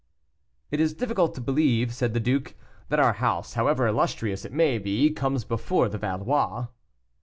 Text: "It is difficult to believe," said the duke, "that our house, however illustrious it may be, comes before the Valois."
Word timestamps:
"It 0.71 0.79
is 0.79 0.95
difficult 0.95 1.35
to 1.35 1.41
believe," 1.41 1.93
said 1.93 2.15
the 2.15 2.19
duke, 2.19 2.55
"that 2.89 2.97
our 2.99 3.13
house, 3.13 3.53
however 3.53 3.85
illustrious 3.85 4.43
it 4.43 4.51
may 4.51 4.79
be, 4.79 5.11
comes 5.11 5.43
before 5.43 5.89
the 5.89 5.99
Valois." 5.99 6.69